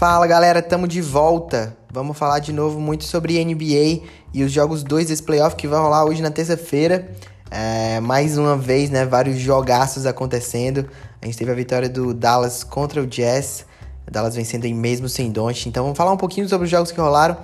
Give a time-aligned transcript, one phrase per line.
[0.00, 1.76] Fala galera, tamo de volta.
[1.92, 4.00] Vamos falar de novo muito sobre NBA
[4.32, 7.14] e os jogos 2 desse playoff que vai rolar hoje na terça-feira.
[7.50, 9.04] É, mais uma vez, né?
[9.04, 10.88] Vários jogaços acontecendo.
[11.20, 13.66] A gente teve a vitória do Dallas contra o Jazz.
[14.08, 15.68] O Dallas vencendo aí mesmo sem Don't.
[15.68, 17.36] Então vamos falar um pouquinho sobre os jogos que rolaram,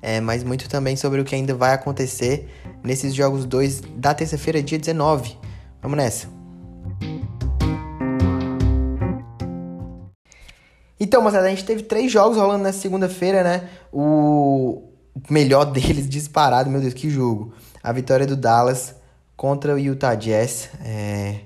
[0.00, 2.48] é, mas muito também sobre o que ainda vai acontecer
[2.82, 5.36] nesses jogos 2 da terça-feira, dia 19.
[5.82, 6.37] Vamos nessa.
[11.00, 13.68] Então, moçada, a gente teve três jogos rolando nessa segunda-feira, né?
[13.92, 14.82] O
[15.30, 17.52] melhor deles disparado, meu Deus, que jogo.
[17.82, 18.94] A vitória do Dallas
[19.36, 20.70] contra o Utah Jazz.
[20.84, 21.40] É...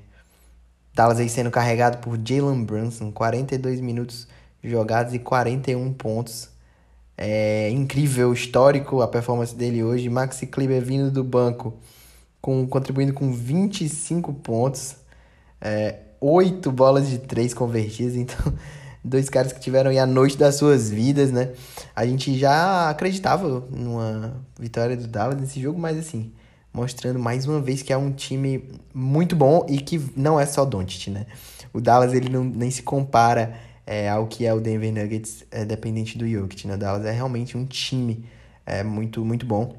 [0.95, 4.29] Dallas aí sendo carregado por Jalen Brunson, 42 minutos
[4.63, 6.51] jogados e 41 pontos.
[7.17, 10.09] É incrível, histórico a performance dele hoje.
[10.09, 11.75] Maxi Kleber vindo do banco,
[12.41, 14.97] com, contribuindo com 25 pontos,
[15.61, 18.17] é, 8 bolas de 3 convertidas.
[18.17, 18.53] Então,
[19.05, 21.51] dois caras que tiveram aí a noite das suas vidas, né?
[21.95, 26.33] A gente já acreditava numa vitória do Dallas nesse jogo, mas assim,
[26.73, 30.65] mostrando mais uma vez que é um time muito bom e que não é só
[30.65, 31.27] Doncic, né?
[31.73, 33.55] O Dallas ele não, nem se compara
[33.87, 36.75] é, ao que é o Denver Nuggets é, dependente do Jokic, né?
[36.75, 38.25] O Dallas é realmente um time
[38.65, 39.75] é, muito, muito bom.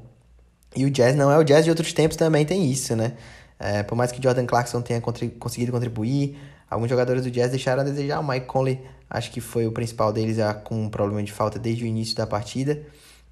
[0.76, 3.14] E o Jazz não é o Jazz de outros tempos também tem isso, né?
[3.58, 6.36] É, por mais que Jordan Clarkson tenha conseguido contribuir,
[6.74, 8.20] alguns jogadores do Jazz deixaram a desejar.
[8.20, 8.80] O Mike Conley
[9.14, 12.16] Acho que foi o principal deles já com um problema de falta desde o início
[12.16, 12.82] da partida.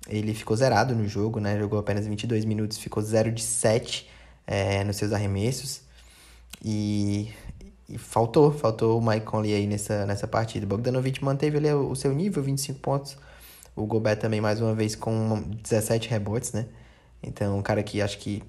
[0.09, 1.59] Ele ficou zerado no jogo, né?
[1.59, 4.09] Jogou apenas 22 minutos, ficou 0 de 7
[4.47, 5.81] é, nos seus arremessos.
[6.65, 7.33] E,
[7.89, 10.67] e, faltou, faltou o Mike Conley aí nessa, nessa partida.
[10.67, 13.17] Bogdanovic manteve ali o, seu nível, 25 pontos.
[13.75, 16.67] O Gobert também, mais uma vez, com 17 rebotes, né?
[17.21, 18.41] Então, um cara que acho que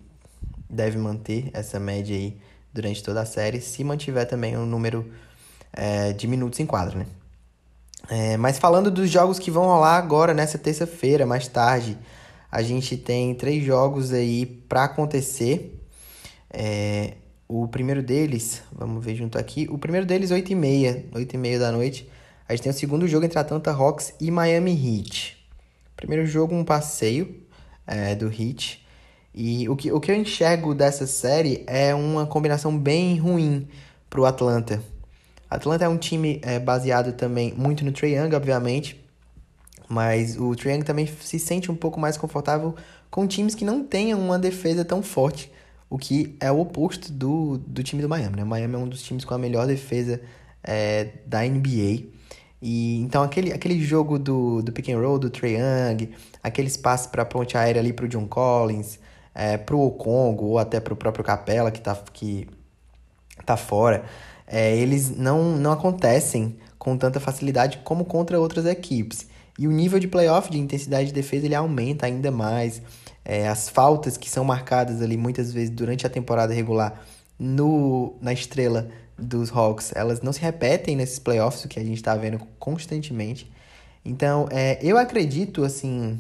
[0.70, 2.38] deve manter essa média aí
[2.74, 5.12] durante toda a série, se mantiver também um número
[5.72, 7.06] é, de minutos em quadro, né?
[8.10, 11.98] É, mas falando dos jogos que vão rolar agora, nessa terça-feira, mais tarde,
[12.52, 15.80] a gente tem três jogos aí para acontecer.
[16.50, 17.14] É,
[17.48, 22.10] o primeiro deles, vamos ver junto aqui, o primeiro deles 8h30, 8h30 da noite,
[22.48, 25.38] a gente tem o segundo jogo entre Atlanta Hawks e Miami Heat.
[25.96, 27.42] Primeiro jogo, um passeio
[27.88, 28.83] é, do Heat.
[29.34, 33.68] E o que, o que eu enxergo dessa série é uma combinação bem ruim
[34.10, 34.82] para o Atlanta.
[35.50, 39.04] Atlanta é um time é, baseado também muito no Trae Young, obviamente,
[39.90, 42.76] mas o Trae Young também se sente um pouco mais confortável
[43.10, 45.52] com times que não tenham uma defesa tão forte,
[45.90, 48.38] o que é o oposto do, do time do Miami.
[48.38, 48.44] Né?
[48.44, 50.22] O Miami é um dos times com a melhor defesa
[50.64, 52.06] é, da NBA.
[52.62, 56.10] E, então aquele, aquele jogo do, do pick and roll do Trae Young,
[56.42, 58.98] aquele espaço para ponte aérea ali para o John Collins,
[59.34, 62.48] é, para o Congo ou até para o próprio Capela que está que
[63.46, 64.04] tá fora
[64.48, 69.28] é, eles não, não acontecem com tanta facilidade como contra outras equipes.
[69.58, 72.82] E o nível de playoff de intensidade de defesa ele aumenta ainda mais.
[73.24, 77.02] É, as faltas que são marcadas ali muitas vezes durante a temporada regular
[77.40, 81.98] no, na estrela dos Hawks, elas não se repetem nesses playoffs, o que a gente
[81.98, 83.50] está vendo constantemente.
[84.04, 86.20] Então, é, eu acredito, assim,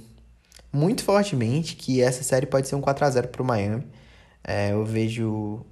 [0.73, 3.87] muito fortemente que essa série pode ser um 4 a 0 para o Miami.
[4.43, 5.65] É, eu vejo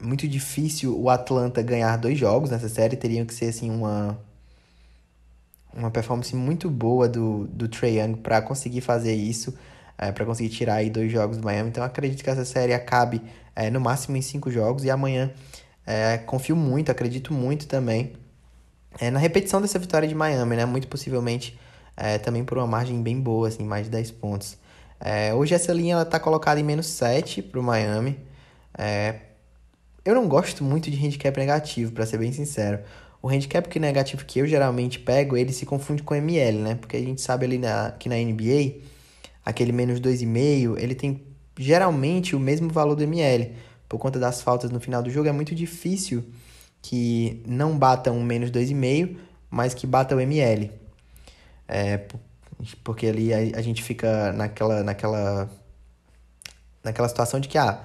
[0.00, 2.96] muito difícil o Atlanta ganhar dois jogos nessa série.
[2.96, 4.18] Teriam que ser assim uma
[5.72, 9.56] uma performance muito boa do, do Trae Young para conseguir fazer isso,
[9.96, 11.70] é, para conseguir tirar aí dois jogos do Miami.
[11.70, 13.22] Então acredito que essa série acabe
[13.54, 15.32] é, no máximo em cinco jogos e amanhã
[15.86, 18.12] é, confio muito, acredito muito também
[18.98, 20.64] é, na repetição dessa vitória de Miami, né?
[20.64, 21.58] Muito possivelmente
[21.96, 24.56] é, também por uma margem bem boa, assim, mais de 10 pontos.
[25.00, 28.18] É, hoje essa linha ela tá colocada em menos 7 para o Miami.
[28.76, 29.16] É,
[30.04, 32.80] eu não gosto muito de handicap negativo, para ser bem sincero.
[33.22, 36.74] O handicap que negativo que eu geralmente pego, ele se confunde com ML, né?
[36.74, 38.80] Porque a gente sabe ali na, que na NBA,
[39.44, 41.22] aquele menos 2,5, ele tem
[41.58, 43.52] geralmente o mesmo valor do ML.
[43.88, 46.24] Por conta das faltas no final do jogo, é muito difícil
[46.80, 49.16] que não bata um menos 2,5,
[49.50, 50.70] mas que bata o ML.
[51.72, 52.00] É,
[52.82, 55.48] porque ali a, a gente fica naquela, naquela,
[56.82, 57.80] naquela situação de que, ah,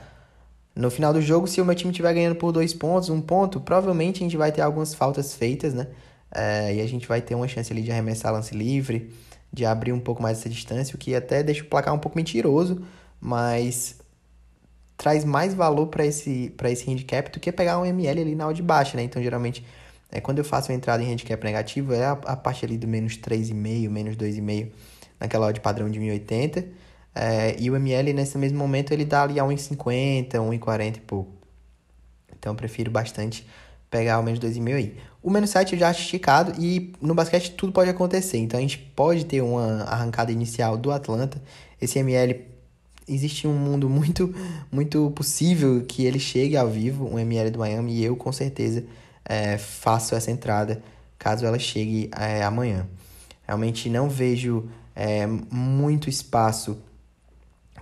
[0.75, 3.61] no final do jogo, se o meu time estiver ganhando por dois pontos, um ponto,
[3.61, 5.87] provavelmente a gente vai ter algumas faltas feitas, né?
[6.31, 9.13] É, e a gente vai ter uma chance ali de arremessar lance livre,
[9.53, 12.17] de abrir um pouco mais essa distância, o que até deixa o placar um pouco
[12.17, 12.83] mentiroso,
[13.21, 13.97] mas
[14.97, 18.55] traz mais valor para esse, esse handicap do que pegar um ML ali na hora
[18.55, 19.03] de baixa, né?
[19.03, 19.63] Então, geralmente,
[20.11, 22.87] é, quando eu faço uma entrada em handicap negativo, é a, a parte ali do
[22.87, 24.71] menos 3,5, menos 2,5,
[25.19, 26.65] naquela odd padrão de 1080,
[27.13, 31.31] é, e o ML, nesse mesmo momento, ele dá ali a 1,50, 1,40 e pouco.
[32.37, 33.47] Então, eu prefiro bastante
[33.89, 34.97] pegar ao menos 2,5 aí.
[35.23, 38.37] O menos 7 eu já acho esticado e no basquete tudo pode acontecer.
[38.37, 41.41] Então a gente pode ter uma arrancada inicial do Atlanta.
[41.81, 42.41] Esse ML
[43.07, 44.33] existe um mundo muito
[44.71, 48.83] muito possível que ele chegue ao vivo, um ML do Miami, e eu com certeza
[49.25, 50.81] é, faço essa entrada
[51.17, 52.87] caso ela chegue é, amanhã.
[53.47, 56.77] Realmente não vejo é, muito espaço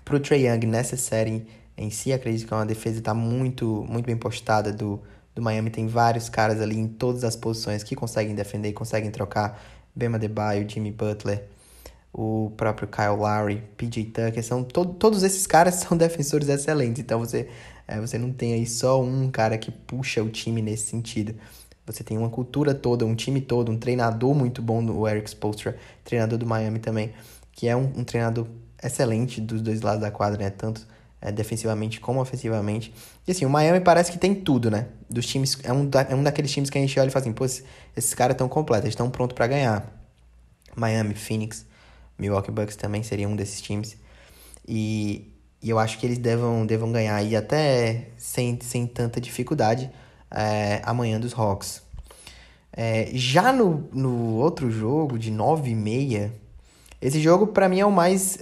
[0.04, 1.46] para o Trae Young nessa série
[1.78, 2.12] em si.
[2.12, 5.02] Acredito que é uma defesa está muito, muito bem postada do,
[5.34, 5.70] do Miami.
[5.70, 9.62] Tem vários caras ali em todas as posições que conseguem defender, conseguem trocar.
[9.96, 11.44] Bema Debaio, Jimmy Butler,
[12.12, 14.44] o próprio Kyle Lowry, PJ Tucker.
[14.44, 17.02] São to todos esses caras são defensores excelentes.
[17.02, 17.48] Então você,
[17.88, 21.36] é, você não tem aí só um cara que puxa o time nesse sentido.
[21.86, 25.78] Você tem uma cultura toda, um time todo, um treinador muito bom, o Eric Spoelstra,
[26.04, 27.14] treinador do Miami também,
[27.52, 28.48] que é um, um treinador
[28.82, 30.50] excelente dos dois lados da quadra, né?
[30.50, 30.88] Tanto
[31.22, 32.94] é, defensivamente como ofensivamente.
[33.28, 34.88] E assim, o Miami parece que tem tudo, né?
[35.10, 37.24] Dos times, é um, da, é um daqueles times que a gente olha e fala
[37.24, 39.90] assim, pô, esses caras estão completos, estão prontos para ganhar.
[40.76, 41.66] Miami, Phoenix,
[42.18, 43.98] Milwaukee Bucks também seria um desses times.
[44.68, 45.33] E,
[45.64, 49.90] e eu acho que eles devam, devam ganhar aí até sem, sem tanta dificuldade
[50.30, 51.82] é, amanhã dos Hawks.
[52.76, 56.34] É, já no, no outro jogo, de 9 e meia,
[57.02, 58.40] esse jogo para mim é o mais.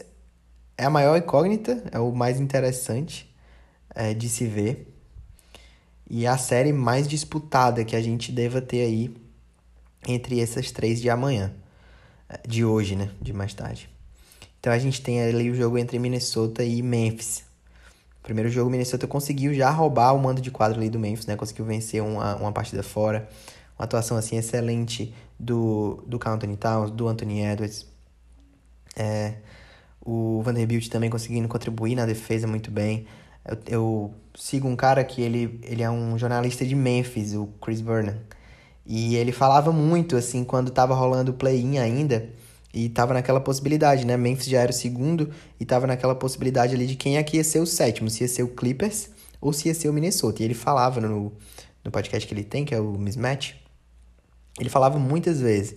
[0.75, 3.31] É a maior incógnita, é o mais interessante
[3.93, 4.91] é, de se ver.
[6.09, 9.15] E é a série mais disputada que a gente deva ter aí
[10.07, 11.53] entre essas três de amanhã.
[12.47, 13.11] De hoje, né?
[13.21, 13.89] De mais tarde.
[14.61, 17.43] Então a gente tem ali o jogo entre Minnesota e Memphis.
[18.21, 21.35] Primeiro jogo, Minnesota conseguiu já roubar o mando de quadro ali do Memphis, né?
[21.35, 23.27] Conseguiu vencer uma, uma partida fora.
[23.77, 27.87] Uma atuação, assim, excelente do, do Anthony Towns, do Anthony Edwards.
[28.95, 29.33] É,
[29.99, 33.07] o Vanderbilt também conseguindo contribuir na defesa muito bem.
[33.43, 37.81] Eu, eu, sigo um cara que ele, ele é um jornalista de Memphis, o Chris
[37.81, 38.13] Vernon.
[38.85, 42.29] E ele falava muito, assim, quando tava rolando o play-in ainda
[42.73, 44.15] e tava naquela possibilidade, né?
[44.15, 45.29] Memphis já era o segundo
[45.59, 48.43] e tava naquela possibilidade ali de quem é ia ser o sétimo, se ia ser
[48.43, 49.09] o Clippers
[49.39, 50.41] ou se ia ser o Minnesota.
[50.41, 51.33] E ele falava no,
[51.83, 53.55] no podcast que ele tem, que é o Mismatch,
[54.59, 55.75] ele falava muitas vezes,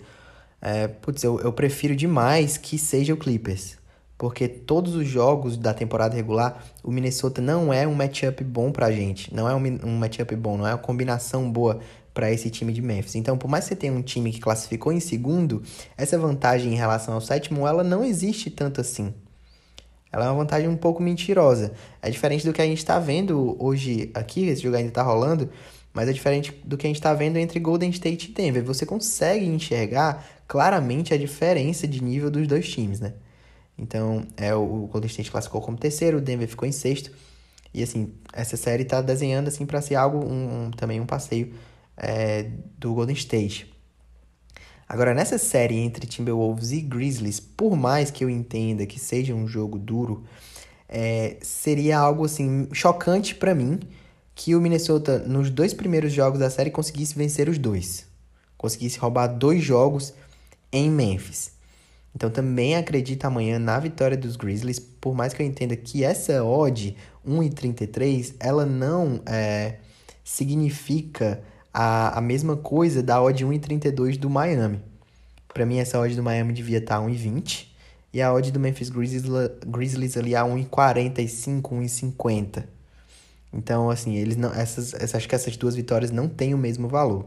[0.60, 3.76] é, putz, eu, eu prefiro demais que seja o Clippers.
[4.16, 8.90] Porque todos os jogos da temporada regular, o Minnesota não é um matchup bom pra
[8.90, 9.34] gente.
[9.34, 11.80] Não é um, um matchup bom, não é uma combinação boa
[12.14, 13.16] para esse time de Memphis.
[13.16, 15.62] Então, por mais que você tenha um time que classificou em segundo,
[15.96, 19.12] essa vantagem em relação ao sétimo, ela não existe tanto assim.
[20.12, 21.72] Ela é uma vantagem um pouco mentirosa.
[22.00, 25.50] É diferente do que a gente está vendo hoje aqui, esse jogo ainda está rolando,
[25.92, 28.62] mas é diferente do que a gente está vendo entre Golden State e Denver.
[28.62, 33.14] Você consegue enxergar claramente a diferença de nível dos dois times, né?
[33.76, 37.10] Então, é o Golden State classificou como terceiro, o Denver ficou em sexto.
[37.72, 41.52] E assim, essa série está desenhando assim para ser algo um, um, também um passeio
[41.96, 43.72] é, do Golden State.
[44.88, 49.48] Agora, nessa série entre Timberwolves e Grizzlies, por mais que eu entenda que seja um
[49.48, 50.24] jogo duro,
[50.88, 53.80] é, seria algo assim chocante para mim
[54.34, 58.06] que o Minnesota, nos dois primeiros jogos da série, conseguisse vencer os dois.
[58.58, 60.12] Conseguisse roubar dois jogos
[60.72, 61.52] em Memphis.
[62.14, 66.44] Então também acredito amanhã na vitória dos Grizzlies, por mais que eu entenda que essa
[66.44, 69.76] odd 1,33, ela não é,
[70.22, 71.42] significa
[71.74, 74.80] a, a mesma coisa da odd 1,32 do Miami.
[75.52, 77.66] Para mim, essa odd do Miami devia estar tá 1,20
[78.12, 79.24] e a odd do Memphis Grizzlies,
[79.66, 82.64] Grizzlies ali a 1,45, 1,50.
[83.52, 86.88] Então, assim, eles não, essas, essas, acho que essas duas vitórias não têm o mesmo
[86.88, 87.26] valor.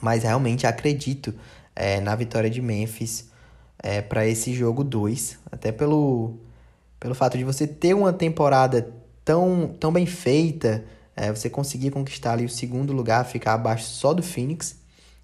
[0.00, 1.34] Mas realmente acredito
[1.74, 3.28] é, na vitória de Memphis
[3.82, 5.38] é, para esse jogo 2.
[5.50, 6.38] Até pelo,
[7.00, 8.92] pelo fato de você ter uma temporada
[9.24, 10.84] tão, tão bem feita,
[11.16, 14.76] é, você conseguir conquistar ali o segundo lugar, ficar abaixo só do Phoenix,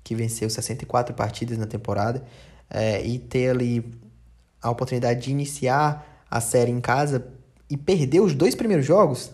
[0.02, 2.24] que venceu 64 partidas na temporada,
[2.68, 3.94] é, e ter ali
[4.60, 7.26] a oportunidade de iniciar a série em casa
[7.68, 9.30] e perder os dois primeiros jogos,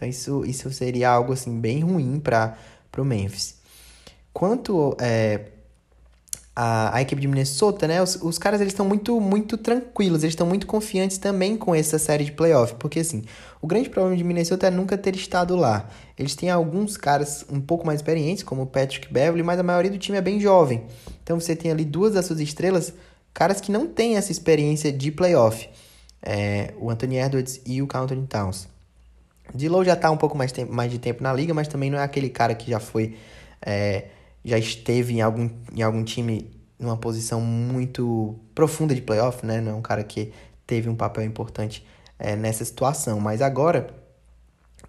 [0.00, 2.56] então isso, isso seria algo assim bem ruim para
[2.96, 3.56] o Memphis.
[4.32, 5.48] Quanto é,
[6.54, 8.02] a, a equipe de Minnesota, né?
[8.02, 11.98] Os, os caras eles estão muito, muito tranquilos, eles estão muito confiantes também com essa
[11.98, 13.24] série de playoff, porque assim,
[13.60, 15.88] o grande problema de Minnesota é nunca ter estado lá.
[16.18, 19.90] Eles têm alguns caras um pouco mais experientes, como o Patrick Beverly, mas a maioria
[19.90, 20.84] do time é bem jovem.
[21.22, 22.92] Então você tem ali duas das suas estrelas,
[23.32, 25.68] caras que não têm essa experiência de playoff.
[26.22, 28.68] É, o Anthony Edwards e o Anthony Towns.
[29.54, 32.02] D'Lo já está um pouco mais, mais de tempo na liga, mas também não é
[32.02, 33.16] aquele cara que já foi
[33.64, 34.04] é,
[34.44, 39.60] já esteve em algum, em algum time numa posição muito profunda de playoff, né?
[39.60, 40.32] Não é um cara que
[40.66, 41.84] teve um papel importante
[42.18, 43.20] é, nessa situação.
[43.20, 43.94] Mas agora,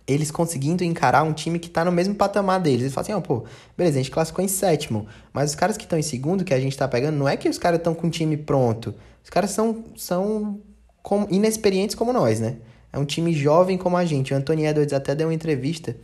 [0.07, 2.81] eles conseguindo encarar um time que tá no mesmo patamar deles.
[2.81, 3.45] Eles falam assim, ó, oh, pô,
[3.77, 6.59] beleza, a gente classificou em sétimo, mas os caras que estão em segundo, que a
[6.59, 8.95] gente tá pegando, não é que os caras estão com o time pronto.
[9.23, 10.59] Os caras são, são
[11.03, 12.57] como, inexperientes como nós, né?
[12.93, 14.33] É um time jovem como a gente.
[14.33, 15.95] O Anthony Edwards até deu uma entrevista,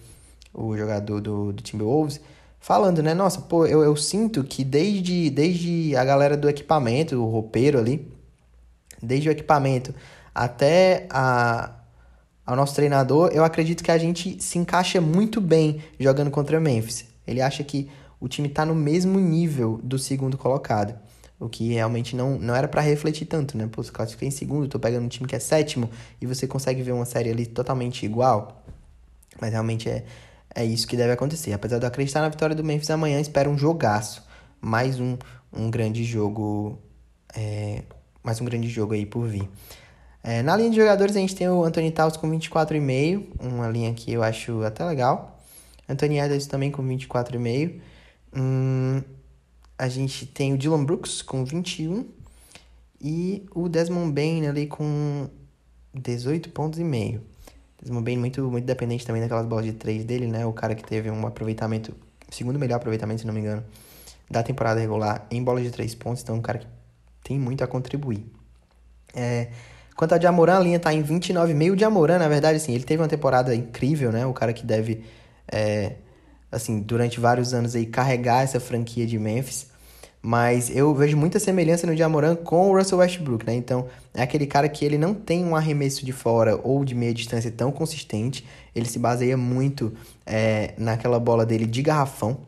[0.53, 2.21] o jogador do, do Timberwolves,
[2.59, 3.13] falando, né?
[3.13, 8.11] Nossa, pô, eu, eu sinto que desde, desde a galera do equipamento, o roupeiro ali,
[9.01, 9.93] desde o equipamento
[10.33, 11.73] até a,
[12.45, 17.05] ao nosso treinador, eu acredito que a gente se encaixa muito bem jogando contra Memphis.
[17.25, 20.97] Ele acha que o time está no mesmo nível do segundo colocado.
[21.39, 23.67] O que realmente não, não era para refletir tanto, né?
[23.71, 26.81] Pô, você classifica em segundo, tô pegando um time que é sétimo e você consegue
[26.81, 28.63] ver uma série ali totalmente igual.
[29.39, 30.03] Mas realmente é,
[30.57, 31.53] é isso que deve acontecer.
[31.53, 34.23] Apesar de eu acreditar na vitória do Memphis amanhã, espero um jogaço.
[34.59, 35.15] Mais um,
[35.53, 36.79] um grande jogo.
[37.35, 37.83] É,
[38.23, 39.47] mais um grande jogo aí por vir.
[40.23, 43.93] É, na linha de jogadores, a gente tem o Anthony Taus com 24,5, uma linha
[43.93, 45.39] que eu acho até legal.
[45.87, 47.79] Anthony Edwards também com 24,5.
[48.35, 49.03] Hum,
[49.77, 52.03] a gente tem o Dylan Brooks com 21
[52.99, 55.29] e o Desmond Bain ali com
[55.93, 57.21] 18 pontos e meio.
[57.81, 60.45] Desmond Bain muito, muito dependente também daquelas bolas de 3 dele, né?
[60.45, 61.93] O cara que teve um aproveitamento,
[62.29, 63.63] segundo melhor aproveitamento, se não me engano,
[64.29, 66.23] da temporada regular em bola de 3 pontos.
[66.23, 66.67] Então, um cara que
[67.23, 68.25] tem muito a contribuir.
[69.13, 69.49] É,
[69.97, 71.73] Quanto a Jamoran, a linha tá em 29,5.
[71.73, 74.27] O Jamoran, na verdade, assim, ele teve uma temporada incrível, né?
[74.27, 75.03] O cara que deve,
[75.51, 75.95] é,
[76.51, 79.66] assim, durante vários anos aí, carregar essa franquia de Memphis.
[80.27, 83.55] Mas eu vejo muita semelhança no Jamoran com o Russell Westbrook, né?
[83.55, 87.13] Então, é aquele cara que ele não tem um arremesso de fora ou de meia
[87.13, 88.45] distância tão consistente.
[88.75, 89.93] Ele se baseia muito
[90.25, 92.39] é, naquela bola dele de garrafão.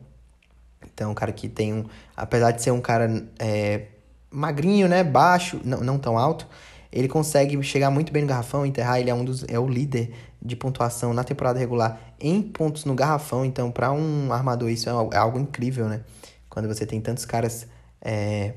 [0.94, 1.86] Então, um cara que tem um...
[2.18, 3.84] Apesar de ser um cara é,
[4.30, 5.02] magrinho, né?
[5.02, 6.46] Baixo, não, não tão alto
[6.92, 10.12] ele consegue chegar muito bem no garrafão, enterrar, ele é um dos é o líder
[10.42, 14.92] de pontuação na temporada regular em pontos no garrafão, então para um armador isso é
[14.92, 16.02] algo é incrível, né?
[16.50, 17.68] Quando você tem tantos caras
[18.01, 18.53] é,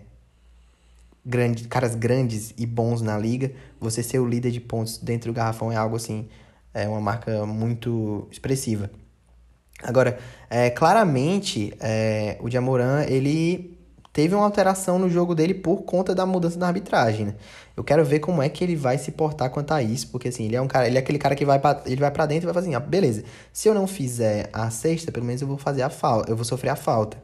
[1.24, 5.34] grande, caras grandes e bons na liga, você ser o líder de pontos dentro do
[5.34, 6.28] garrafão é algo assim,
[6.74, 8.90] é uma marca muito expressiva.
[9.82, 10.18] Agora,
[10.48, 13.76] é, claramente, é, o Jamoran, ele
[14.12, 17.34] teve uma alteração no jogo dele por conta da mudança da arbitragem, né?
[17.76, 20.44] Eu quero ver como é que ele vai se portar quanto a isso, porque assim,
[20.44, 22.44] ele é um cara, ele é aquele cara que vai pra, ele vai para dentro
[22.44, 23.24] e vai fazer assim, ah, beleza.
[23.52, 26.44] Se eu não fizer a sexta, pelo menos eu vou fazer a falta, eu vou
[26.44, 27.16] sofrer a falta.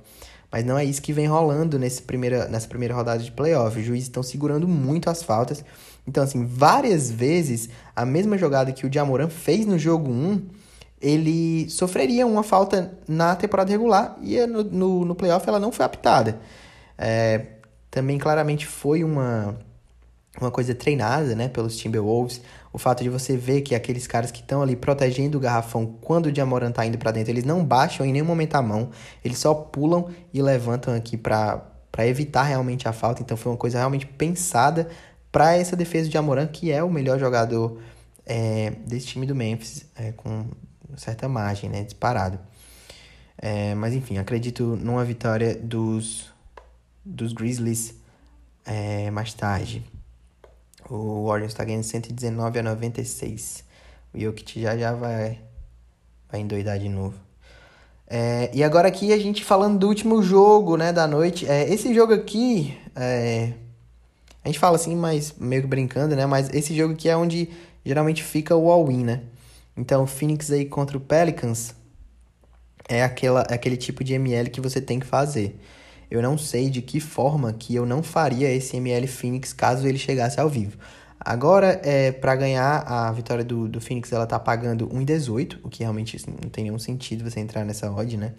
[0.50, 3.78] Mas não é isso que vem rolando nesse primeira, nessa primeira rodada de playoff.
[3.78, 5.64] Os juízes estão segurando muito as faltas.
[6.06, 10.42] Então, assim, várias vezes, a mesma jogada que o Jamoran fez no jogo 1,
[11.00, 15.84] ele sofreria uma falta na temporada regular e no, no, no playoff ela não foi
[15.84, 16.40] apitada.
[16.96, 17.42] É,
[17.90, 19.58] também claramente foi uma,
[20.40, 22.40] uma coisa treinada né, pelos Timberwolves.
[22.72, 26.26] O fato de você ver que aqueles caras que estão ali protegendo o garrafão quando
[26.26, 28.90] o Jamoran tá indo para dentro, eles não baixam em nenhum momento a mão,
[29.24, 31.62] eles só pulam e levantam aqui para
[32.00, 33.22] evitar realmente a falta.
[33.22, 34.88] Então foi uma coisa realmente pensada
[35.32, 37.80] para essa defesa de Jamoran, que é o melhor jogador
[38.24, 40.46] é, desse time do Memphis, é, com
[40.96, 42.38] certa margem, né, disparado.
[43.40, 46.26] É, mas enfim, acredito numa vitória dos
[47.04, 47.94] dos Grizzlies
[48.66, 49.82] é, mais tarde.
[50.90, 53.64] O Warriors está ganhando 119 a 96.
[54.14, 55.38] O Jokic já já vai,
[56.30, 57.14] vai endoidar de novo.
[58.06, 61.46] É, e agora aqui a gente falando do último jogo né, da noite.
[61.46, 63.52] É, esse jogo aqui, é,
[64.42, 66.24] a gente fala assim, mas meio que brincando, né?
[66.24, 67.50] Mas esse jogo aqui é onde
[67.84, 69.22] geralmente fica o all-in, né?
[69.76, 71.74] Então, o Phoenix aí contra o Pelicans
[72.88, 75.60] é, aquela, é aquele tipo de ML que você tem que fazer.
[76.10, 79.98] Eu não sei de que forma que eu não faria esse ML Phoenix caso ele
[79.98, 80.78] chegasse ao vivo.
[81.20, 85.82] Agora, é, para ganhar a vitória do, do Phoenix, ela tá pagando 1,18, o que
[85.82, 88.32] realmente não tem nenhum sentido você entrar nessa odd, né?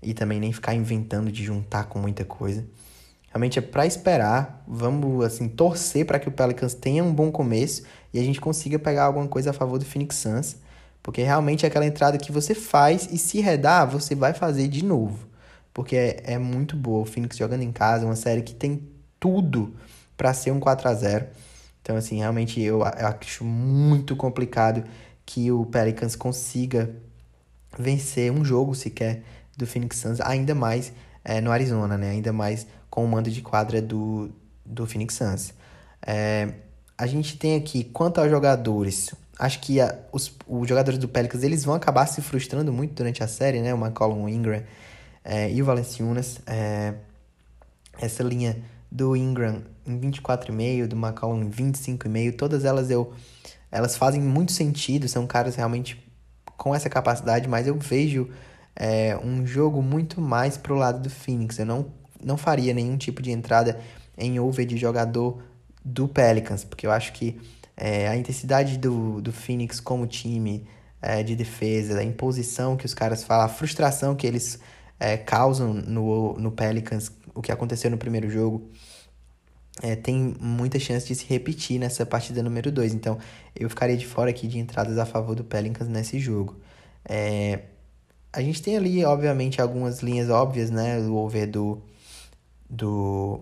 [0.00, 2.64] E também nem ficar inventando de juntar com muita coisa.
[3.28, 7.82] Realmente é para esperar, vamos assim torcer para que o Pelicans tenha um bom começo
[8.12, 10.56] e a gente consiga pegar alguma coisa a favor do Phoenix Suns,
[11.02, 14.84] porque realmente é aquela entrada que você faz e se redar, você vai fazer de
[14.84, 15.31] novo
[15.72, 17.02] porque é, é muito boa.
[17.02, 18.88] O Phoenix jogando em casa, uma série que tem
[19.18, 19.74] tudo
[20.16, 21.26] para ser um 4 a 0
[21.80, 24.84] Então, assim, realmente eu, eu acho muito complicado
[25.24, 26.90] que o Pelicans consiga
[27.78, 29.22] vencer um jogo sequer
[29.56, 30.92] do Phoenix Suns, ainda mais
[31.24, 32.10] é, no Arizona, né?
[32.10, 34.30] Ainda mais com o mando de quadra do,
[34.64, 35.54] do Phoenix Suns.
[36.04, 36.52] É,
[36.98, 41.42] a gente tem aqui, quanto aos jogadores, acho que a, os, os jogadores do Pelicans
[41.42, 43.72] eles vão acabar se frustrando muito durante a série, né?
[43.72, 44.62] O McCollum Ingram
[45.24, 46.40] é, e o Valenciunas.
[46.46, 46.94] É,
[48.00, 53.12] essa linha do Ingram em 24,5, do McCollum em 25,5, todas elas eu
[53.70, 55.98] elas fazem muito sentido, são caras realmente
[56.58, 58.28] com essa capacidade, mas eu vejo
[58.76, 61.58] é, um jogo muito mais pro lado do Phoenix.
[61.58, 61.86] Eu não,
[62.22, 63.80] não faria nenhum tipo de entrada
[64.16, 65.42] em over de jogador
[65.82, 67.40] do Pelicans, porque eu acho que
[67.74, 70.66] é, a intensidade do, do Phoenix como time
[71.00, 74.60] é, de defesa, a imposição que os caras falam, a frustração que eles
[75.02, 78.70] é, causam no, no Pelicans, o que aconteceu no primeiro jogo,
[79.82, 82.94] é, tem muita chance de se repetir nessa partida número 2.
[82.94, 83.18] Então,
[83.56, 86.56] eu ficaria de fora aqui de entradas a favor do Pelicans nesse jogo.
[87.04, 87.62] É,
[88.32, 90.98] a gente tem ali, obviamente, algumas linhas óbvias, né?
[91.00, 91.82] O over do,
[92.70, 93.40] do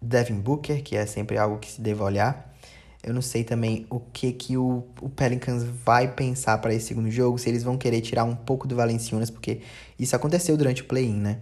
[0.00, 2.49] Devin Booker, que é sempre algo que se deve olhar.
[3.02, 7.10] Eu não sei também o que que o, o Pelicans vai pensar para esse segundo
[7.10, 9.60] jogo, se eles vão querer tirar um pouco do Valenciunas, porque
[9.98, 11.38] isso aconteceu durante o play-in, né?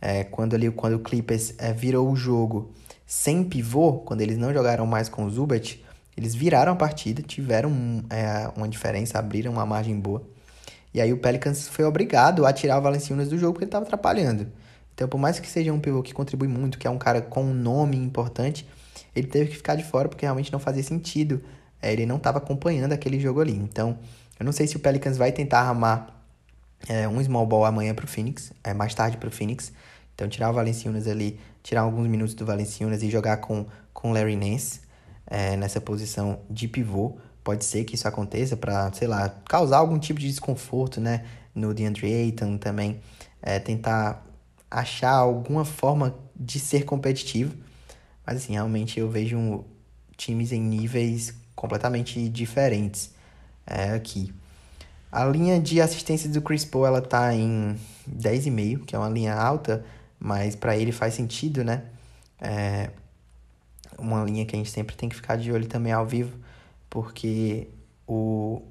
[0.00, 2.72] É, quando ali quando o Clippers é, virou o jogo
[3.06, 5.82] sem pivô, quando eles não jogaram mais com o Zubat,
[6.16, 10.22] eles viraram a partida, tiveram é, uma diferença, abriram uma margem boa.
[10.94, 13.84] E aí o Pelicans foi obrigado a tirar o Valenciunas do jogo porque ele estava
[13.84, 14.46] atrapalhando.
[14.94, 17.42] Então, por mais que seja um pivô que contribui muito, que é um cara com
[17.42, 18.66] um nome importante,
[19.14, 21.42] ele teve que ficar de fora porque realmente não fazia sentido.
[21.82, 23.56] É, ele não estava acompanhando aquele jogo ali.
[23.56, 23.98] Então,
[24.38, 26.22] eu não sei se o Pelicans vai tentar armar
[26.88, 29.72] é, um small ball amanhã para o Phoenix, é, mais tarde para o Phoenix.
[30.14, 33.66] Então, tirar o Valenciunas ali, tirar alguns minutos do Valenciunas e jogar com
[34.02, 34.80] o Larry Nance
[35.26, 37.16] é, nessa posição de pivô.
[37.42, 41.24] Pode ser que isso aconteça para, sei lá, causar algum tipo de desconforto, né?
[41.54, 43.00] No DeAndre Ayton também.
[43.40, 44.26] É, tentar
[44.70, 47.54] achar alguma forma de ser competitivo.
[48.30, 49.64] Mas assim, realmente eu vejo
[50.16, 53.10] times em níveis completamente diferentes
[53.66, 54.32] é, aqui.
[55.10, 57.76] A linha de assistência do Chris Paul, ela tá em
[58.08, 59.84] 10,5, que é uma linha alta,
[60.16, 61.82] mas para ele faz sentido, né?
[62.40, 62.90] É
[63.98, 66.38] uma linha que a gente sempre tem que ficar de olho também ao vivo,
[66.88, 67.66] porque
[68.06, 68.62] o,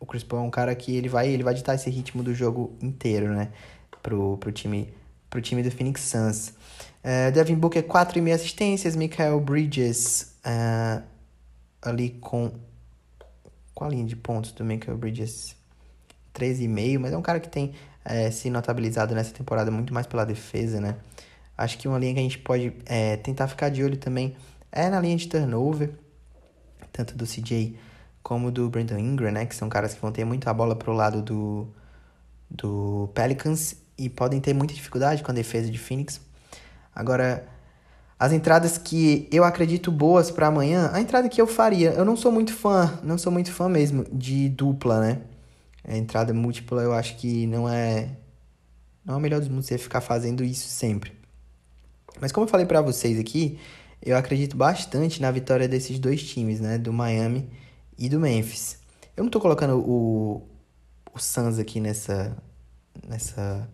[0.00, 2.34] o Chris Paul é um cara que ele vai, ele vai ditar esse ritmo do
[2.34, 3.52] jogo inteiro, né?
[4.02, 4.92] Pro, pro time
[5.36, 6.48] para o time do Phoenix Suns.
[7.04, 8.96] Uh, Devin Booker, 4,5 assistências.
[8.96, 11.02] Michael Bridges, uh,
[11.82, 12.50] ali com...
[13.74, 15.54] Qual a linha de pontos do Michael Bridges?
[16.34, 20.24] 13,5, mas é um cara que tem é, se notabilizado nessa temporada muito mais pela
[20.24, 20.96] defesa, né?
[21.56, 22.72] Acho que uma linha que a gente pode
[23.22, 24.36] tentar ficar de olho também
[24.70, 25.92] é na linha de turnover,
[26.92, 27.78] tanto do CJ
[28.22, 29.46] como do Brandon Ingram, né?
[29.46, 31.66] Que são caras que vão ter muito a bola pro lado do,
[32.50, 36.20] do Pelicans e podem ter muita dificuldade com a defesa de Phoenix.
[36.94, 37.46] Agora,
[38.18, 42.16] as entradas que eu acredito boas para amanhã, a entrada que eu faria, eu não
[42.16, 45.20] sou muito fã, não sou muito fã mesmo de dupla, né?
[45.84, 48.16] A entrada múltipla eu acho que não é
[49.04, 51.12] não é o melhor dos mundos você ficar fazendo isso sempre.
[52.20, 53.58] Mas como eu falei para vocês aqui,
[54.02, 57.48] eu acredito bastante na vitória desses dois times, né, do Miami
[57.96, 58.78] e do Memphis.
[59.16, 60.42] Eu não tô colocando o
[61.14, 62.36] o Suns aqui nessa
[63.06, 63.68] nessa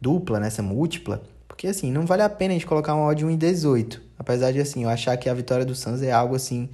[0.00, 3.30] dupla, nessa múltipla, porque assim, não vale a pena a gente colocar uma odd 1
[3.30, 4.02] em 18.
[4.18, 6.68] Apesar de assim, eu achar que a vitória do Suns é algo assim,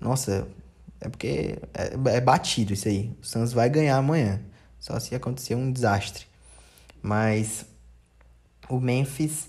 [0.00, 0.46] nossa,
[1.00, 3.12] é porque é, é batido isso aí.
[3.22, 4.40] O Suns vai ganhar amanhã,
[4.78, 6.26] só se acontecer um desastre.
[7.02, 7.64] Mas
[8.68, 9.48] o Memphis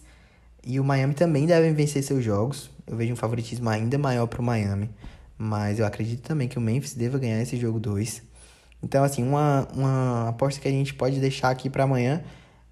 [0.63, 2.69] e o Miami também devem vencer seus jogos.
[2.85, 4.89] Eu vejo um favoritismo ainda maior para o Miami,
[5.37, 8.23] mas eu acredito também que o Memphis deva ganhar esse jogo 2.
[8.81, 12.23] Então, assim, uma, uma aposta que a gente pode deixar aqui para amanhã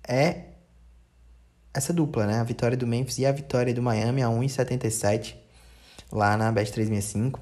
[0.08, 0.46] é
[1.74, 2.40] essa dupla, né?
[2.40, 5.36] A vitória do Memphis e a vitória do Miami a 1,77
[6.12, 7.40] lá na Bet 365.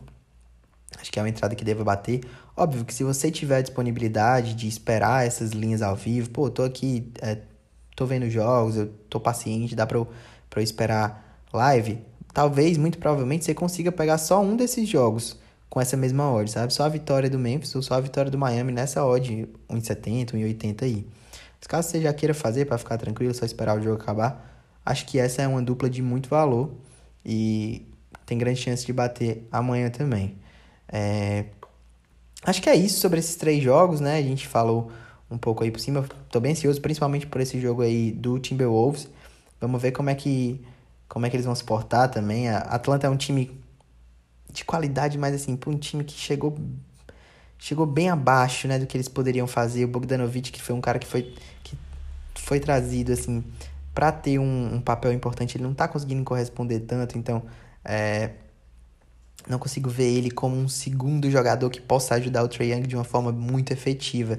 [0.99, 2.21] Acho que é uma entrada que deva bater.
[2.55, 7.11] Óbvio que se você tiver disponibilidade de esperar essas linhas ao vivo, pô, tô aqui,
[7.21, 7.39] é,
[7.95, 10.07] tô vendo jogos, eu tô paciente, dá pra eu,
[10.49, 11.99] pra eu esperar live,
[12.33, 15.37] talvez, muito provavelmente, você consiga pegar só um desses jogos
[15.69, 16.73] com essa mesma odd, sabe?
[16.73, 20.83] Só a vitória do Memphis ou só a vitória do Miami nessa odd 1,70, 1,80
[20.83, 21.07] aí.
[21.67, 25.19] Caso você já queira fazer para ficar tranquilo, só esperar o jogo acabar, acho que
[25.19, 26.71] essa é uma dupla de muito valor
[27.25, 27.87] e
[28.25, 30.37] tem grande chance de bater amanhã também.
[30.87, 31.45] É...
[32.43, 34.17] Acho que é isso sobre esses três jogos, né?
[34.17, 34.91] A gente falou
[35.29, 36.05] um pouco aí por cima.
[36.29, 39.07] Tô bem ansioso, principalmente por esse jogo aí do Timberwolves.
[39.59, 40.63] Vamos ver como é que
[41.07, 42.49] como é que eles vão se portar também.
[42.49, 43.59] A Atlanta é um time
[44.51, 46.55] de qualidade, mas assim, para um time que chegou
[47.65, 49.85] chegou bem abaixo, né, do que eles poderiam fazer.
[49.85, 51.75] O Bogdanovic, que foi um cara que foi que
[52.35, 53.43] foi trazido assim
[53.91, 57.41] para ter um, um, papel importante, ele não tá conseguindo corresponder tanto, então
[57.83, 58.33] é,
[59.47, 62.95] não consigo ver ele como um segundo jogador que possa ajudar o Trae Young de
[62.95, 64.37] uma forma muito efetiva.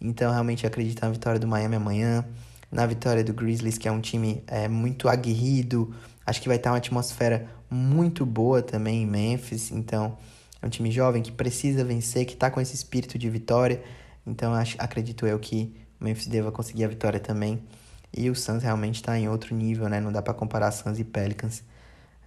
[0.00, 2.24] Então, realmente acredito na vitória do Miami amanhã,
[2.70, 5.94] na vitória do Grizzlies, que é um time é, muito aguerrido.
[6.24, 9.70] Acho que vai estar uma atmosfera muito boa também em Memphis.
[9.70, 10.16] Então,
[10.62, 13.82] É um time jovem que precisa vencer, que tá com esse espírito de vitória.
[14.24, 17.62] Então acho, acredito eu que o Memphis deva conseguir a vitória também.
[18.16, 20.00] E o Suns realmente está em outro nível, né?
[20.00, 21.64] Não dá para comparar Suns e Pelicans.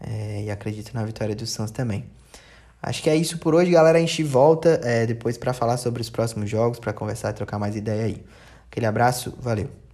[0.01, 2.05] É, e acredito na vitória do Suns também.
[2.81, 3.97] Acho que é isso por hoje, galera.
[3.97, 7.57] A gente volta é, depois para falar sobre os próximos jogos, para conversar e trocar
[7.57, 8.23] mais ideia aí.
[8.69, 9.84] Aquele abraço, valeu.